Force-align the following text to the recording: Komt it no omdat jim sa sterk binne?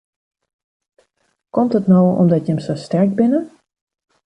Komt 1.55 1.73
it 1.79 1.85
no 1.91 2.01
omdat 2.21 2.45
jim 2.47 2.59
sa 2.65 2.75
sterk 2.85 3.11
binne? 3.19 3.41